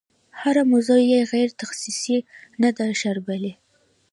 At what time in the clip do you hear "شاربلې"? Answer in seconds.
3.01-3.53